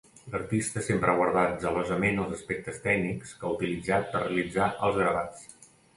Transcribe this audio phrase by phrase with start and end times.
[0.35, 5.47] L'artista sempre ha guardat zelosament els aspectes tècnics que ha utilitzat per realitzar els gravats.